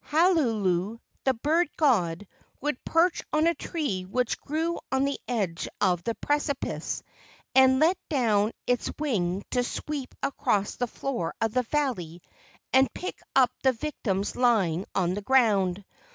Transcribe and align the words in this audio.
Halulu, 0.05 0.97
the 1.25 1.35
bird 1.35 1.69
god, 1.77 2.25
would 2.59 2.83
perch 2.83 3.21
on 3.31 3.45
a 3.45 3.53
tree 3.53 4.01
which 4.03 4.41
grew 4.41 4.79
on 4.91 5.03
the 5.05 5.19
edge 5.27 5.67
of 5.79 6.01
the 6.01 6.15
precipice 6.15 7.03
and 7.53 7.79
let 7.79 7.99
down 8.09 8.51
its 8.65 8.89
wing 8.97 9.43
to 9.51 9.63
sweep 9.63 10.15
across 10.23 10.75
the 10.75 10.87
floor 10.87 11.35
of 11.39 11.53
the 11.53 11.61
valley 11.61 12.23
and 12.73 12.91
pick 12.95 13.19
up 13.35 13.51
the 13.61 13.73
victims 13.73 14.35
lying 14.35 14.85
on 14.95 15.13
the 15.13 15.21
ground. 15.21 15.85